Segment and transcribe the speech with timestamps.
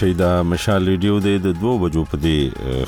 [0.00, 2.34] شي دا مشال ریډیو د 2 بجو په دی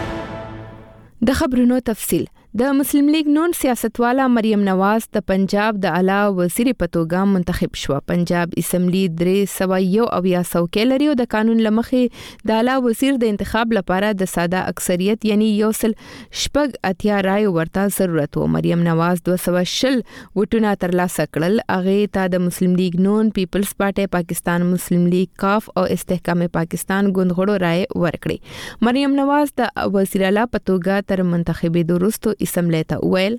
[1.30, 2.28] د خبرونو تفصيل
[2.60, 7.74] د مسلم لیگ نون سیاستواله مریم نواز د پنجاب د اعلی وزیر په توګه منتخب
[7.80, 12.76] شو پنجاب اسمبلی درې سوا یو او یا سو کیلریو د قانون لمخې د اعلی
[12.86, 15.96] وزیر د انتخاب لپاره د ساده اکثریت یعنی یو سل
[16.44, 22.44] شپږ اتیا رای ورته ضرورت و مریم نواز 220 وټونه ترلاسه کړل هغه ته د
[22.46, 27.84] مسلم لیگ نون پیپلز پارټي پاکستان مسلم لیگ کاف او استحکام پاکستان ګوند غړو رای
[28.06, 33.38] ورکړي مریم نواز د وزیر اعلی په توګه تر منتخبې وروسته इसमलेता उवैल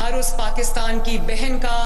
[0.00, 1.76] हर उस पाकिस्तान की बहन का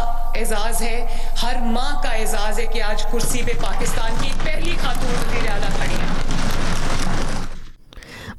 [0.45, 0.97] एजाज है
[1.45, 5.71] हर माँ का एजाज है कि आज कुर्सी पे पाकिस्तान की पहली खातून वजीर आला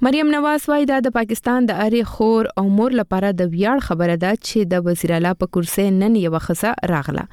[0.02, 4.14] مریم نواز وایي دا د پاکستان د اری خور او مور لپاره د ویاړ خبره
[4.20, 7.24] ده چې د وزیر اعلی په کرسۍ نن یو خزه راغله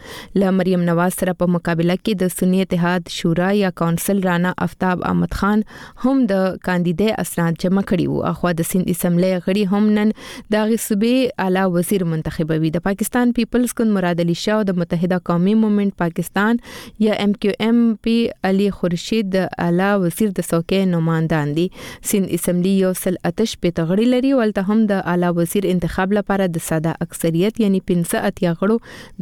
[0.42, 5.04] ل مریم نواز سره په مقابله کې د سنی اتحاد شورا یا کونسل رانا افتاب
[5.10, 5.62] احمد خان
[6.06, 6.40] هم د
[6.70, 10.10] کاندیدې اسناد جمع کړي وو اخو د سند اسمبلی غړي هم نن
[10.56, 15.20] د غصبې اعلی وزیر منتخبوي د پاکستان پیپلز ګوند مراد علي شاه او د متحده
[15.32, 16.60] قومي مومنت پاکستان
[17.08, 18.18] یا ام کیو ام پی
[18.52, 23.68] علي خورشید اعلی وزیر د سوکې نوماندان دي سند اسمبلی جملې یو سل اتش په
[23.78, 28.50] تغړی لري ولته هم د اعلی وزیر انتخاب لپاره د ساده اکثریت یعنی 15 اتیا
[28.60, 28.76] غړو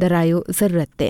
[0.05, 1.09] درایو ضرورت دی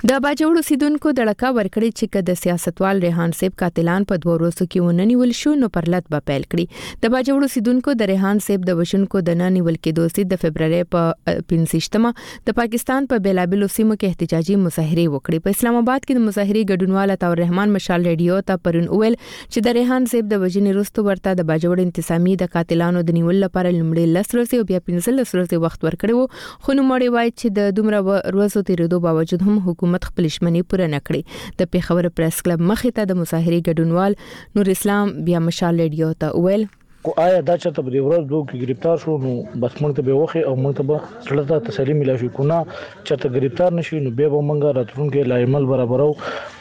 [0.09, 4.91] د باجوړ سیدونکو دړکا ورکړی چې کده سیاستوال ریحان سیب قاتلان په دوه ورځو کې
[4.91, 9.23] وننیول شو نو پرلط به پیل کړي د باجوړ سیدونکو د ریحان سیب د وشونکو
[9.29, 12.13] د ننیول کې دوسي د فبرवरी په 15مه
[12.51, 16.63] د پاکستان په بیلابلو سیمو کې احتجاجي مظاهره وکړي په اسلام آباد کې د مظاهره
[16.71, 21.07] ګډونوال تاور رحمان مشال ریډیو ته پرون اول چې د ریحان سیب د وجنې رستو
[21.11, 25.63] ورته د باجوړ انتظامی د قاتلانو د نیول لپاره لمړی لسرسي او بیا 15 لسرسي
[25.69, 30.05] وخت ورکړو خو نو مړي وای چې د دومره ورځو تیرېدو باوجود هم هم حکومت
[30.11, 31.21] خپل شمنې پوره نکړي
[31.63, 34.19] د پیښور پریس کلب مخې ته د مظاهره ګډونوال
[34.59, 36.67] نور اسلام بیا مشال ریډیو ته ویل
[37.07, 40.05] خو آیا دا چې په دې ورځ دوه کې গ্রেফতার شو نو بس موږ ته
[40.09, 44.03] به وخه او موږ ته به سړتا تسلی ملا شو کنه چې ته গ্রেফতার نشې
[44.07, 46.09] نو به به موږ راتلونکي لایمل برابرو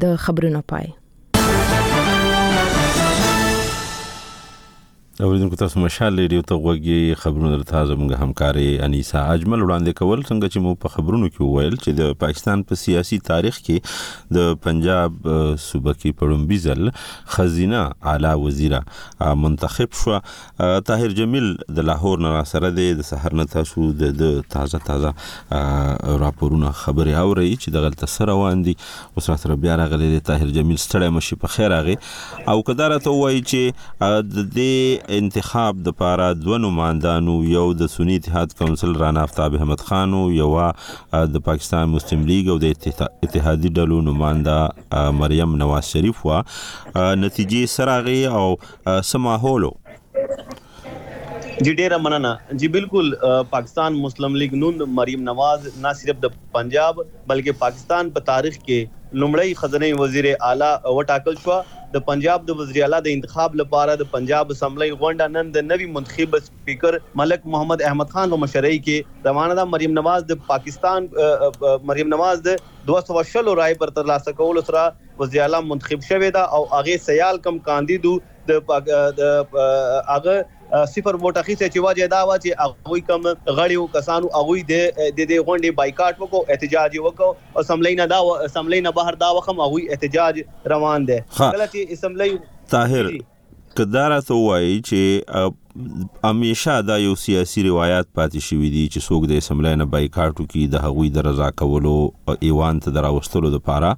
[0.00, 0.86] د خبرونو پای
[5.24, 10.50] اوریدونکو تاسو مشال ریډیو ته غوږی خبرونه درته زموږ همکاري انیسا اجمل وړاندې کول څنګه
[10.50, 14.52] چې مو په خبرونو کې وویل چې د پاکستان په پا سیاسي تاریخ کې د
[14.66, 15.16] پنجاب
[15.62, 16.84] صوبه کې پړومبي ځل
[17.38, 17.80] خزینه
[18.12, 20.20] اعلی وزیره منتخب شو
[20.92, 21.50] طاهر جمیل
[21.80, 24.24] د لاهور نه سره دی د سحر نه تاسو د
[24.56, 30.14] تازه تازه راپورونه خبري اوري چې د غلط سره واندي اوس را سره بیا راغلي
[30.16, 31.98] د طاهر جمیل ستړی مشي په خیر راغی
[32.54, 34.80] او کدارته وایي چې د دې
[35.16, 40.24] انتخاب د پاره دوه نمائندانو یو د سنی اتحاد کونسل رانا افتاب احمد خان او
[40.32, 40.48] یو
[41.36, 48.20] د پاکستان مسلم لیگ او د اتحادي ډلو نمائنده مریم نواز شریف وا نتیجې سراغي
[48.42, 49.72] او سماحولو
[51.66, 53.08] جی ډیره مننه جی بالکل
[53.56, 58.86] پاکستان مسلم لیگ نون مریم نواز نه صرف د پنجاب بلکې پاکستان په تاریخ کې
[59.16, 61.54] لومړی خزانه وزیر اعلی وټاکل شو
[61.92, 65.86] د پنجاب د وزیر اعلی د انتخاب لپاره د پنجاب اسمبلی غونډه نن د نوي
[65.92, 71.08] منتخب سپیکر ملک محمد احمد خان په مشرۍ کې روانه ده مریم نواز د پاکستان
[71.92, 72.60] مریم نواز د
[72.92, 74.84] 240 رای پر ترلاسه کولو سره
[75.22, 78.14] وزیر اعلی منتخب شوې ده او هغه سیال کم کاندیدو
[78.52, 80.38] د هغه
[80.70, 83.28] صفر ووټ اخیسته چې واجه دا وا چې هغه کم
[83.60, 88.20] غړیو کسانو هغه د د دې غونډې بایکاټ وکړو احتجاج وکړو او سملې نه دا
[88.56, 90.42] سملې نه بهر دا وخم هغه احتجاج
[90.74, 92.30] روان دي کله چې اسمبلی
[92.76, 93.12] طاهر
[93.78, 95.56] کدارا سو وایي چې
[96.24, 100.62] همیشه دا یو سیاسي روایت پاتې شوې دي چې څوک د اسمبلی نه بایکاټ وکي
[100.74, 103.92] د هغوی د رضا کولو او ایوان ته دراوستلو لپاره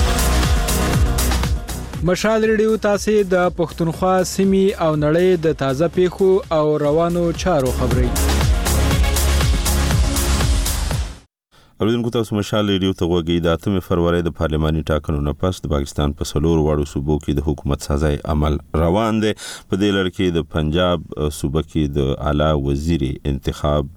[2.05, 8.09] مشال ریډیو تاسې د پښتونخوا سیمې او نړۍ د تازه پیښو او روانو چارو خبري
[11.81, 15.71] اوریدونکو تاسو مشال ریډیو ته وګورئ د 8 فروری د پارلماني ټاکنو نه پس د
[15.73, 20.13] پاکستان په سلور واړو صوبو کې د حکومت سازای عمل روان دی په دې لړ
[20.15, 21.03] کې د پنجاب
[21.39, 23.91] صوبه کې د اعلی وزیر انتخاب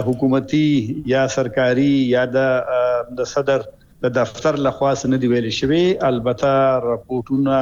[0.09, 0.61] حکومتي
[1.13, 3.65] یا سرکاري یا د صدر
[4.07, 6.51] د دفتر لخوا سند ویل شوی البته
[6.87, 7.61] راپورټونه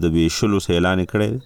[0.06, 1.46] د ویشلو اعلان کړی دی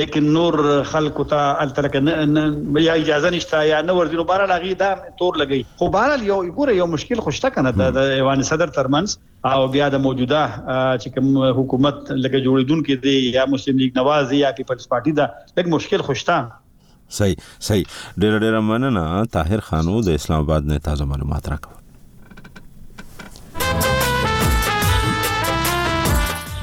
[0.00, 0.58] لیکن نور
[0.92, 4.90] خلکو ته التلک نه یا اجازه نشته یا نه ورځي نو بار لاغي دا
[5.22, 9.18] تور لګي خو بار یو ګوره یو مشکل خوشته کنه د ایوان صدر ترمنس
[9.54, 14.52] او بیا د موجوده چې کوم حکومت لکه جوړیدونکو دی یا مسلم لیگ نواز یا
[14.62, 16.42] پیپلز پارټي دا یک مشکل خوشته
[17.16, 17.82] صحیح صحیح
[18.20, 19.04] ډیر ډیر مننه
[19.36, 21.76] طاهر خانو د اسلام آباد نه تازه معلومات راکوه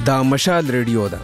[0.10, 1.20] دا مشال ریډیو ده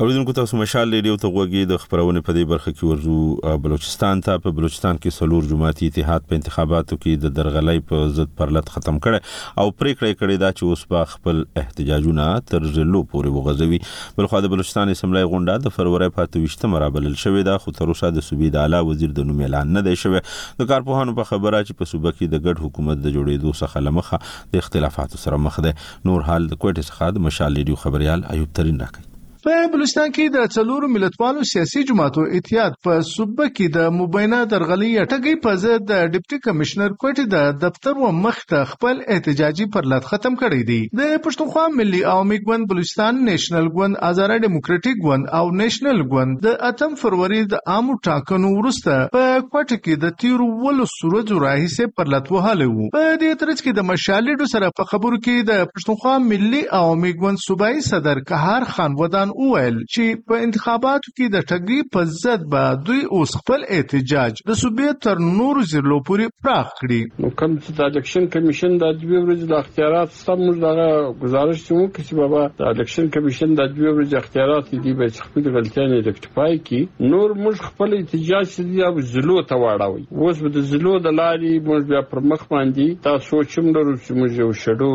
[0.00, 4.42] اوریدونکو تاسو مشال ریډیو ته غوږی د خبرونه په دې برخه کې ورزو بلوچستان ته
[4.44, 9.00] په بلوچستان کې سلور جماعتي اتحاد په انتخاباتو کې د درغلې په ضد پرلط ختم
[9.06, 13.80] کړي او پریکړه کړې دا چې اوس په خپل احتجاجونه تر زلو پورې وغځوي
[14.20, 18.14] بلخو د بلوچستان اسمبلی غونډه د فروری په 28 مرابلل شوې ده خو تر اوسه
[18.18, 20.24] د صوبې د اعلی وزیر د نوم اعلان نه دی شوی
[20.62, 24.54] د کارپوهانو په خبره چې په صوبې کې د ګډ حکومت د جوړېدو څخه لمخه
[24.54, 25.76] د اختلافاتو سره مخ ده
[26.12, 29.07] نور حال د کوټې څخه د مشال ریډیو خبريال ایوب ترين راکړي
[29.44, 34.86] په بلوچستان کې د څلورو ملتپالو سیاسي جماعتو اتحاد په صوبه کې د مبینه درغلي
[35.10, 40.08] ټګي په ضد د ډیپټي کمشنر کوټي د دفتر و مخ ته خپل احتجاجي پرلط
[40.12, 45.44] ختم کړی دی د پښتونخوا ملي عوامي ګوند بلوچستان نېشنل ګوند آزاد ډیموکراټیک ګوند او
[45.62, 50.82] نېشنل ګوند د اتم فروری د عامو ټاکنو وروسته په کوټه کې د تیر ول
[50.96, 55.48] سورځو راهیسه پرلط وهاله وو په دې ترڅ کې د مشالډو سره په خبرو کې
[55.54, 61.10] د پښتونخوا ملي عوامي ګوند صوبایي صدر قهار خان ودان افغان وویل چې په انتخاباتو
[61.16, 65.96] کې د ټګي په ضد به دوی اوس خپل احتجاج د صوبې تر نورو ځلو
[66.08, 70.38] پورې پراخ کړي نو کوم چې د الیکشن کمیشن د دوی ورځې د اختیارات سم
[70.46, 70.86] موږ دغه
[71.24, 75.86] گزارش کوو چې بابا د الیکشن کمیشن د دوی ورځې اختیارات دي به خپل غلطیاں
[75.90, 76.80] د اکټپای کی
[77.12, 81.52] نور موږ خپل احتجاج دي او زلو ته واړوي اوس به د زلو د لاري
[81.68, 84.92] موږ بیا پر مخ باندې تاسو چمډرو چې موږ یو شډو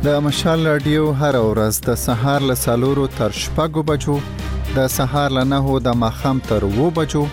[0.08, 4.16] د مشال رادیو هر ورځ د سهار له سالورو تر شپږو بجو
[4.74, 7.24] د سهار له 9 د مخم تر 2 بجو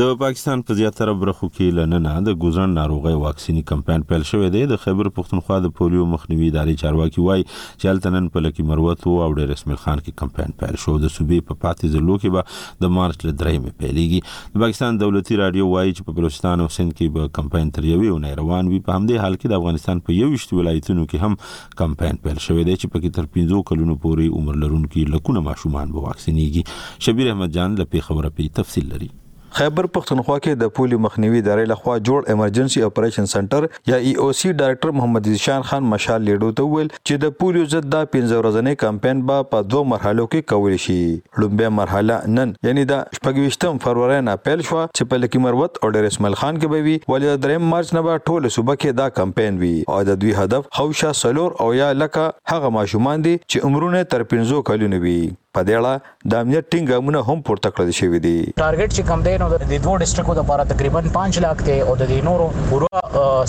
[0.00, 4.64] د پاکستان په زیاتره برخو کې لننه د ګوزن ناروغي واکسینی کمپاین پیل شوې ده
[4.72, 9.30] د خیبر پښتونخوا د پولیو مخنیوي ادارې چارواکي وای چې التنن په لکی مروت او
[9.36, 12.92] ډېر اسماعیل خان کې کمپاین پیل شو د صوبې په پاتې ځلو کې به د
[12.98, 16.94] مارچ ل درې مې پیلېږي د پاکستان دولتي راډیو وای چې په بلوچستان او سند
[16.98, 20.20] کې به کمپاین تر یوې ونې روان وي په همدې حال کې د افغانستان په
[20.22, 24.40] یو شت ولایتونو کې هم کمپاین پیل شوې ده چې پکې تر 15 کلونو پورې
[24.40, 29.10] عمر لرونکو لکونه ماشومان به واکسینېږي شبیر احمد جان لپاره خبره په تفصیل لري
[29.58, 34.28] خیبر پښتونخوا کې د پولي مخنیوي ادارې لخوا جوړ ایمرجنسي اپریشن سنټر یا ای او
[34.40, 38.34] سی ډایرکټر محمد زیشان خان مشال لیډو ته ویل چې د پولیو ضد د 15
[38.40, 40.98] ورځې کمپاین به په دوه مرحلو کې کول شي
[41.44, 45.92] لومبه مرحله نن یعنی د 28 فروری نه پیل شو چې په لکی مروت او
[45.98, 49.00] ډیر اسماعیل خان کې به وي ولې د 3 مارچ نه به ټول صوبه کې
[49.02, 53.36] دا کمپاین وي او د دوی هدف خوشا سلور او یا لکه هغه ماشومان دي
[53.40, 55.18] چې عمرونه تر 15 کلونه وي
[55.56, 55.92] په دې اړه
[56.32, 59.56] د امنیت ټینګ ګامونه هم پورته کړل شوې دي ټارګټ چې کم دی نو د
[59.62, 62.88] دوه ډیسټریکو لپاره تقریبا 5 لک دی او د نورو پورو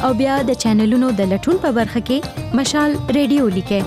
[0.08, 3.82] او بیا د چینلونو د لټون په برخه کې مشال رادیو لیکئ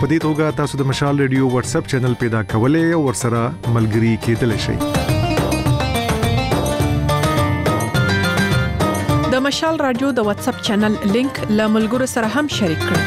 [0.00, 3.38] په دې توګه تاسو د مشال ریډیو واتس اپ چینل پیدا کولای او ورسره
[3.76, 4.74] ملګري کېدلی شئ
[9.36, 13.02] د مشال رادیو د واتس اپ چینل لینک له ملګرو سره هم شریک کړئ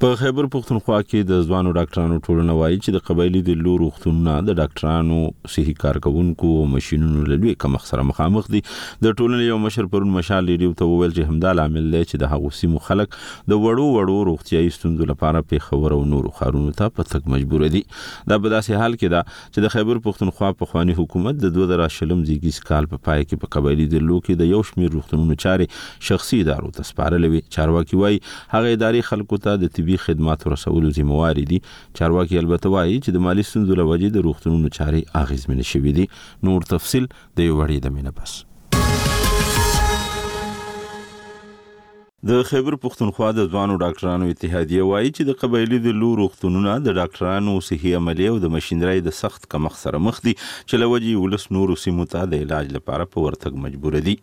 [0.03, 4.35] په خیبر پښتونخوا کې د ځوانو ډاکټرانو ټولنه وایي چې د قبایلی د لور وختونه
[4.49, 5.17] د ډاکټرانو
[5.55, 10.13] صحي کارکونکو او ماشينونو له لوي کم خسر مخامخ دي د ټولنې یو مشر پرون
[10.19, 13.89] مشال ریډیو ته وویل چې همدا لامل دی چې د هغو سیمو خلک د وړو
[13.97, 18.41] وړو روغتيایي ستونزو لپاره په خبر او نورو خارونو ته په تک مجبور دي دا
[18.45, 22.63] په داسې حال کې ده چې د خیبر پښتونخوا په خواني حکومت د 2000 زیګیس
[22.71, 25.69] کال په پای کې په قبایلی د لور کې د یو شمیر روغتونونو چاري
[26.13, 28.25] شخصي ادارو ته سپارلې چارواکي وایي
[28.57, 31.59] هغه اداري خلکو ته د طبي خدمات ورسولو ذمہواري دي
[31.98, 36.05] چارواکي البته وایي چې د مالی ستونزو لوجې د روغتونونو چاري اغیزمنې شوې دي
[36.51, 38.37] نور تفصيل د یو وړې د مینه بس
[42.26, 46.94] د خیبر پښتونخوا د ځوانو ډاکټرانو اتحادیه وایي چې د قبایلی د لو روغتونونو د
[46.96, 51.44] ډاکټرانو صحي عملیه او د ماشينري د سخت کمښ سره مخ دي چې لوجي ولس
[51.57, 54.14] نور سیمو ته د علاج لپاره په ورتګ مجبور دي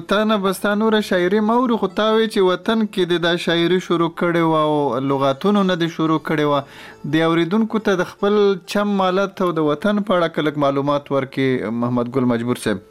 [0.08, 4.60] تنه بستانوره شاعري مورو خو تاوي چې وطن کې د دا شاعري شروع کړي و
[4.64, 8.38] او لغاتونو نه د شروع کړي و د اوریدونکو ته د خپل
[8.76, 12.88] چم مالت او د وطن په اړه کلک معلومات ورکې محمد ګل مجبور صاحب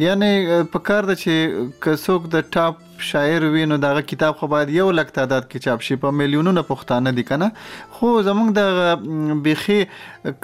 [0.06, 0.34] یعنی
[0.74, 4.90] په کار د چې کڅوک د ټاپ شاعر وي نو دغه کتاب خو باید یو
[4.98, 7.48] لک تعداد کې چاپ شي په میلیونونو پښتانه دي کنه
[7.98, 9.76] خو زمونږ د بيخي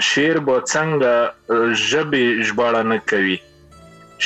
[0.09, 1.13] شعر به څنګه
[1.89, 3.38] ژبه ژباړه نه کوي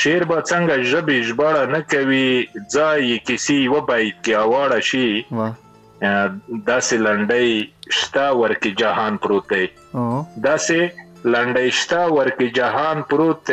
[0.02, 2.30] شعر به څنګه ژبه ژباړه نه کوي
[2.76, 5.08] ځای کسی و باید کې اواړه شي
[6.70, 7.50] داسې لنډۍ
[7.98, 9.66] شتا ورکی جهان پروت دی
[10.48, 10.80] داسې
[11.34, 13.44] لنډۍ شتا ورکی جهان پروت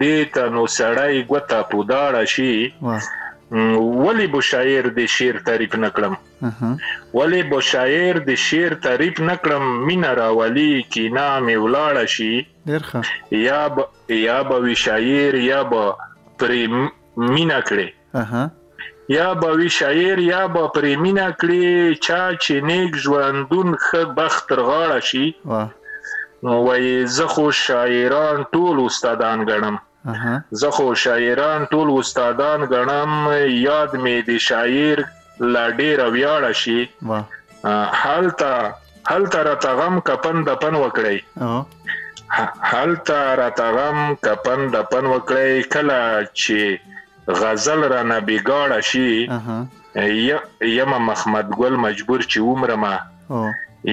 [0.00, 2.54] دی د تنو سړی ګوتا پوداړه شي
[3.52, 6.16] ولی به شاعر د شعر تعریف نکړم
[7.14, 12.34] ولی به شاعر د شعر تعریف نکړم مینا راولي کی نام ولاړ شي
[13.48, 13.86] یا ب
[14.28, 15.82] یا به شاعر یا به
[16.38, 16.50] پر
[17.36, 17.88] مینا کړي
[19.16, 21.64] یا به شاعر یا به پر مینا کړي
[22.06, 25.26] چا چې نیک ژوندون ښه بخت غاړه شي
[26.64, 29.74] وای زه خو شاعران ټول استادان ګڼم
[30.60, 33.12] زه خو شاعران ټول استادان غنم
[33.68, 34.98] یاد می دي شاعر
[35.54, 36.80] لا ډیر ویاړ شي
[38.02, 38.52] حالتا
[39.10, 41.18] حالتا را تغم کپن د پن وکړي
[42.72, 46.00] حالتا را تغم کپن د پن وکړي کله
[46.40, 46.60] چې
[47.42, 49.08] غزل را نه بیګاړ شي
[50.78, 52.96] یم محمد ګل مجبور چې عمره ما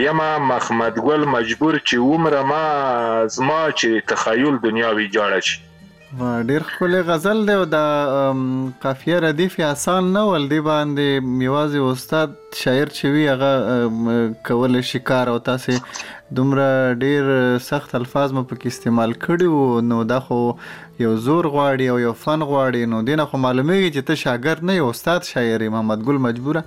[0.03, 2.64] یما محمد ګل مجبور چې عمره ما
[3.38, 5.57] زما چې تخیل دنیا وی جوړ شي
[6.20, 7.80] ډیر ښکلی غزل دی او دا
[8.86, 12.34] قافیه ردیف آسان نه ول دی باندې میوازي استاد
[12.64, 13.51] شاعر چې وی هغه
[14.49, 16.66] کول شکار او تاسې دومره
[17.03, 17.32] ډیر
[17.68, 20.39] سخت الفاظ مې پکې استعمال کړي وو نو دا خو
[21.05, 24.76] یو زور غواړي او یو فن غواړي نو دینه خو معلومیږي چې ته شاګرد نه
[24.82, 26.62] یو استاد شاعر محمد ګل مجبوره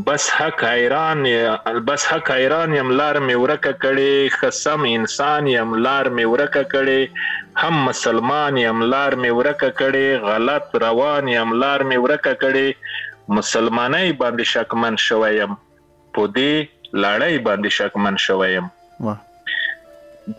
[0.06, 1.26] بس حق حیران
[1.66, 7.30] البس حق حیران یم لار می ورکه کړي خصم انسان یم لار می ورکه کړي
[7.62, 13.00] هم مسلمان یم لار می ورکه کړي غلط روان یم لار می ورکه کړي
[13.38, 15.56] مسلمانای باندې شکمن شویم
[16.18, 18.68] په دې لړۍ باندې شکمن شویم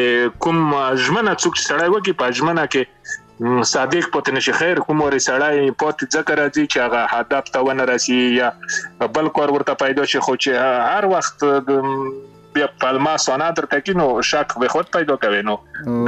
[0.47, 0.59] کوم
[1.07, 6.05] ژمنه څوک سره وکی په ژمنه کې صادق پته نشي خیر کوم ور سړی پات
[6.19, 8.51] ذکر راځي چې هغه هدف ته ونه رسی یا
[9.19, 11.45] بل کور ورته پیدا شي خو چې هر وخت
[12.57, 15.55] بیا پلما سانا درته کینو شک به خود پیدا کوي نو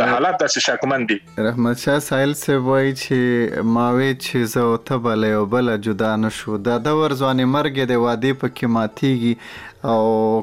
[0.00, 4.78] د حالت د شکمن دي رحمت شاه سایل سی وای چې ماوي چې زه او
[4.90, 9.66] ته بل یو بل جدا نشو دا د ورځواني مرګ دی وادي په کې ماتيږي
[9.90, 9.98] او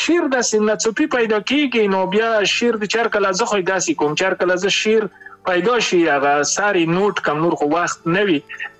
[0.00, 4.74] شیر د سینڅوپی پیدا کیږي نو بیا شیر د چرکل زخه داسي کوم چرکل ز
[4.80, 5.06] شیر
[5.46, 8.38] پیدا شي هغه ساري نوٹ کم نور خو وخت نوي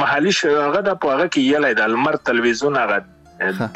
[0.00, 2.98] محلي شغه دا پاغه کې یلای د المر تلویزیون هغه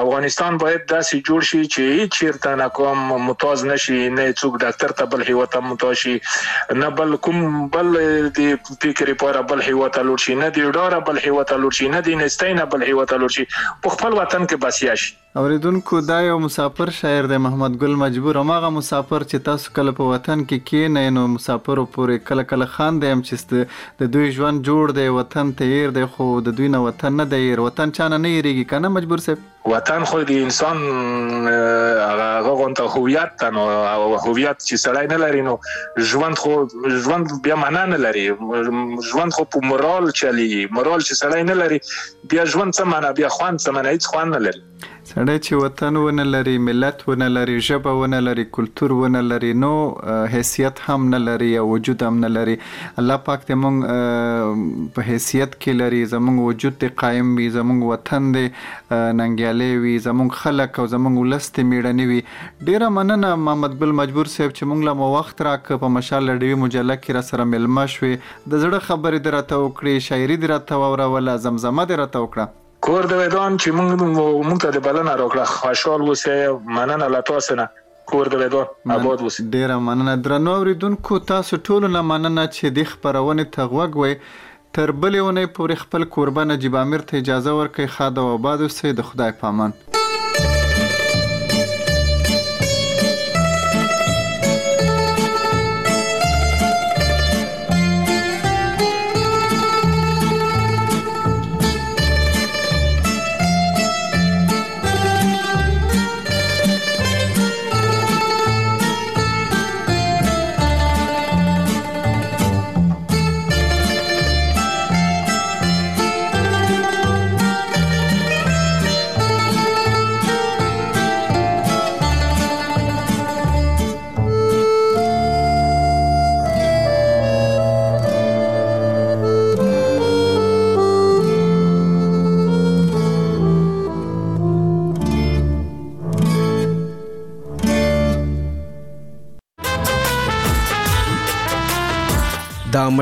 [0.04, 5.10] افغانستان باید داسې جوړ شي چې چیرته نه کوم متاز نشي نه څوک ډاکټر ته
[5.16, 6.16] بل هیواد ته متاشي
[6.84, 7.44] نه بل کوم
[7.74, 7.96] بل
[8.38, 11.76] د فکر لپاره بل هیوا ته لور شي نه دی ډاره بل هیوا ته لور
[11.78, 13.44] شي نه دی نستاینه بل هیوا ته لور شي
[13.84, 18.40] په خپل وطن کې بسیا شي اوریدونکو دا یو مسافر شاعر دی محمد ګل مجبور
[18.40, 22.68] هغه مسافر چې تاسو کله په وطن کې کې نه نو مسافر پورې کله کله
[22.76, 26.58] خان دی هم چې د دوی ژوند جوړ دی وطن ته ير دی خو د
[26.62, 30.42] دوی نه وطن نه دی وطن چانه نه یریږي کنه مجبور سه وطن خو د
[30.48, 30.82] انسان
[32.02, 33.64] هغه ژوند او هویت ته نو
[33.94, 35.54] او هویت چې سړی نه لري نو
[36.10, 36.52] ژوند خو
[37.04, 38.24] ژوند بیا معنا نه لري
[39.10, 41.78] ژوند خو په مورال چلی مورال چې سړی نه لري
[42.30, 44.60] بیا ژوند څه معنا بیا خوان څه معنا هیڅ خوان نه لري
[45.08, 49.70] سړی چې وطن ونه لري ملت ونه لري ژبه ونه لري کلتور ونه لري نو
[50.34, 52.54] حیثیت هم نه لري او وجود هم نه لري
[53.02, 58.28] الله پاک دې مونږ په حیثیت کې لري زمونږ وجود دې قائم وي زمونږ وطن
[58.36, 62.20] دې ننګیالې وي زمونږ خلک او زمونږ ولس دې میړنی وي
[62.70, 66.62] ډیره مننه محمد ګل مجبور صاحب چې مونږ له مو وخت راک په مشال لډوي
[66.66, 71.36] مجله کې را سره ملما شوې د زړه خبرې درته وکړي شاعري درته وره ولا
[71.50, 74.08] زمزمه درته وکړه کور د ودان چې موږ
[74.50, 77.66] موږ ته د بلنه راکړه خوشحال اوسه مننه لا تاسو نه
[78.12, 82.90] کور د ودان آباد اوسه ډیره مننه درنو اوریدونکو تاسو ټول نه مننه چې د
[82.92, 84.14] خبرونه ته وګوي
[84.78, 89.36] تر بلې ونې پورې خپل قربانه جبامیر ته اجازه ورکړي خاده آباد اوسه د خدای
[89.44, 89.76] پامان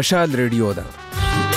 [0.07, 1.06] مشال ریډیو ده